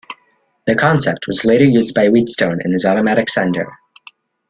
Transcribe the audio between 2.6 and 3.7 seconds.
in his automatic sender.